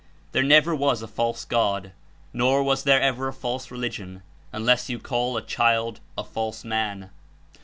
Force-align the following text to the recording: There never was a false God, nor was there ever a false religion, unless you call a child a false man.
There 0.31 0.41
never 0.41 0.73
was 0.73 1.03
a 1.03 1.07
false 1.07 1.45
God, 1.45 1.91
nor 2.33 2.63
was 2.63 2.85
there 2.85 2.99
ever 2.99 3.27
a 3.27 3.31
false 3.33 3.69
religion, 3.69 4.23
unless 4.51 4.89
you 4.89 4.97
call 4.97 5.37
a 5.37 5.43
child 5.45 5.99
a 6.17 6.23
false 6.23 6.63
man. 6.65 7.11